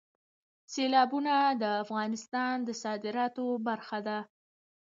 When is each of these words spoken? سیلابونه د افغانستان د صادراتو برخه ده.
سیلابونه 0.73 1.35
د 1.61 1.63
افغانستان 1.83 2.55
د 2.67 2.69
صادراتو 2.83 3.45
برخه 3.67 3.99
ده. 4.07 4.19